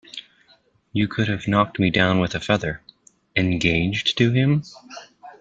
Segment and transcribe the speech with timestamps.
[0.93, 2.81] You could have knocked me down with a feather.
[3.37, 4.63] "Engaged to him?"